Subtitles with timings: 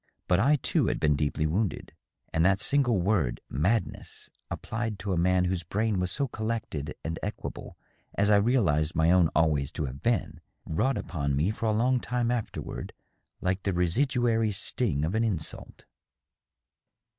[0.27, 1.93] But I too had been deeply wounded,
[2.33, 7.19] and that single word" madness," applied to a man whose brain was so collected and
[7.21, 7.77] equable
[8.15, 11.99] as I realized my own always to have been, wrought upon me for a long
[11.99, 12.93] time afterward
[13.41, 15.85] like the residuary sting of an insult.